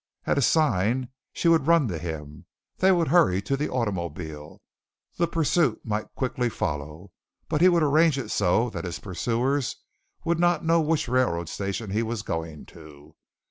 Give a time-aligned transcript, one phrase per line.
[0.25, 2.47] At a sign she would run to him.
[2.77, 4.59] They would hurry to the automobile.
[5.17, 7.11] The pursuit might quickly follow,
[7.47, 9.75] but he would arrange it so that his pursuers
[10.25, 13.13] would not know which railroad station he was going to.